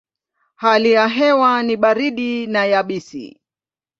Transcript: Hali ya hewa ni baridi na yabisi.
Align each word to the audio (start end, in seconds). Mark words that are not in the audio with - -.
Hali 0.55 0.91
ya 0.91 1.07
hewa 1.07 1.63
ni 1.63 1.77
baridi 1.77 2.47
na 2.47 2.65
yabisi. 2.65 3.39